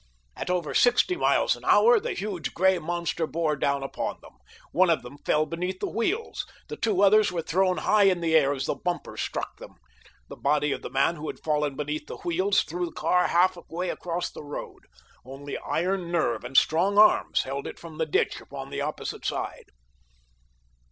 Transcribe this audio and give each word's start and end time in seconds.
At 0.35 0.49
over 0.49 0.73
sixty 0.73 1.15
miles 1.15 1.55
an 1.55 1.63
hour 1.63 1.99
the 1.99 2.13
huge, 2.15 2.55
gray 2.55 2.79
monster 2.79 3.27
bore 3.27 3.55
down 3.55 3.83
upon 3.83 4.17
them. 4.23 4.33
One 4.71 4.89
of 4.89 5.03
them 5.03 5.19
fell 5.19 5.45
beneath 5.45 5.79
the 5.79 5.91
wheels—the 5.91 6.77
two 6.77 7.03
others 7.03 7.31
were 7.31 7.43
thrown 7.43 7.77
high 7.77 8.05
in 8.05 8.23
air 8.23 8.51
as 8.51 8.65
the 8.65 8.73
bumper 8.73 9.15
struck 9.15 9.57
them. 9.57 9.75
The 10.27 10.37
body 10.37 10.71
of 10.71 10.81
the 10.81 10.89
man 10.89 11.17
who 11.17 11.27
had 11.27 11.37
fallen 11.43 11.75
beneath 11.75 12.07
the 12.07 12.17
wheels 12.17 12.63
threw 12.63 12.87
the 12.87 12.91
car 12.91 13.27
half 13.27 13.55
way 13.69 13.91
across 13.91 14.31
the 14.31 14.43
road—only 14.43 15.59
iron 15.59 16.09
nerve 16.11 16.43
and 16.43 16.57
strong 16.57 16.97
arms 16.97 17.43
held 17.43 17.67
it 17.67 17.77
from 17.77 17.99
the 17.99 18.07
ditch 18.07 18.41
upon 18.41 18.71
the 18.71 18.81
opposite 18.81 19.23
side. 19.23 19.65